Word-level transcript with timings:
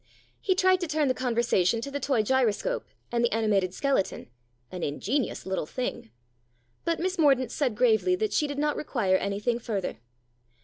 He 0.41 0.55
tried 0.55 0.79
to 0.81 0.87
turn 0.87 1.09
the 1.09 1.13
conversation 1.13 1.79
to 1.81 1.91
the 1.91 1.99
toy 1.99 2.23
gyroscope 2.23 2.87
and 3.11 3.23
the 3.23 3.31
animated 3.31 3.71
skeleton," 3.75 4.31
an 4.71 4.81
ingenious 4.81 5.45
little 5.45 5.67
thing." 5.67 6.09
But 6.85 6.99
Miss 6.99 7.19
Mordaunt 7.19 7.51
said 7.51 7.75
gravely 7.77 8.15
that 8.15 8.33
she 8.33 8.47
did 8.47 8.57
not 8.57 8.75
require 8.77 9.17
anything 9.17 9.59
further. 9.59 9.99